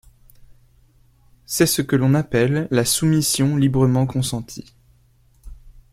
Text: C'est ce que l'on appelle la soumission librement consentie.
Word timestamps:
C'est 1.45 1.67
ce 1.67 1.83
que 1.83 1.95
l'on 1.95 2.15
appelle 2.15 2.67
la 2.71 2.85
soumission 2.85 3.55
librement 3.55 4.07
consentie. 4.07 4.73